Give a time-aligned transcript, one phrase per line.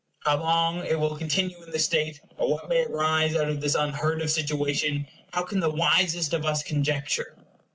[0.21, 3.75] How long it will continue in this state, or what may arise out of this
[3.75, 7.35] unheard of situation, how can the wisest of us conjecture?